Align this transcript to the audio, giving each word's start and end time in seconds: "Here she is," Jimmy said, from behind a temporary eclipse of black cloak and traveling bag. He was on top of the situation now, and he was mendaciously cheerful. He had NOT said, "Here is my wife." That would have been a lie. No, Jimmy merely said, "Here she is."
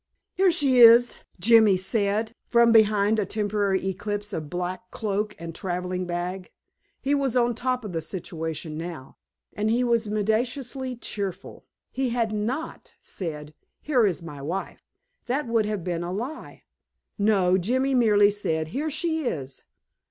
"Here 0.33 0.49
she 0.49 0.79
is," 0.79 1.19
Jimmy 1.39 1.77
said, 1.77 2.33
from 2.47 2.71
behind 2.71 3.19
a 3.19 3.23
temporary 3.27 3.87
eclipse 3.87 4.33
of 4.33 4.49
black 4.49 4.89
cloak 4.89 5.35
and 5.37 5.53
traveling 5.53 6.07
bag. 6.07 6.51
He 6.99 7.13
was 7.13 7.35
on 7.35 7.53
top 7.53 7.85
of 7.85 7.93
the 7.93 8.01
situation 8.01 8.79
now, 8.79 9.17
and 9.53 9.69
he 9.69 9.83
was 9.83 10.07
mendaciously 10.09 10.95
cheerful. 10.95 11.67
He 11.91 12.09
had 12.09 12.31
NOT 12.31 12.95
said, 12.99 13.53
"Here 13.79 14.03
is 14.07 14.23
my 14.23 14.41
wife." 14.41 14.81
That 15.27 15.45
would 15.45 15.67
have 15.67 15.83
been 15.83 16.01
a 16.01 16.11
lie. 16.11 16.63
No, 17.19 17.59
Jimmy 17.59 17.93
merely 17.93 18.31
said, 18.31 18.69
"Here 18.69 18.89
she 18.89 19.27
is." 19.27 19.65